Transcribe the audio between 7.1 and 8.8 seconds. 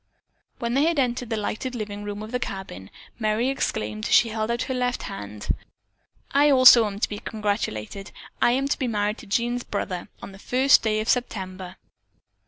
congratulated. I am to